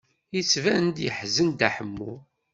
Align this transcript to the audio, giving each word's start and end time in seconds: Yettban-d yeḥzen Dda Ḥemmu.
Yettban-d 0.35 0.97
yeḥzen 1.05 1.49
Dda 1.51 1.69
Ḥemmu. 1.75 2.13